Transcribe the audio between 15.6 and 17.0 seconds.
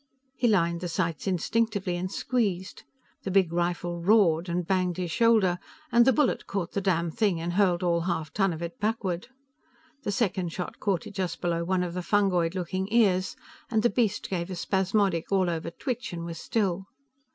twitch and was still.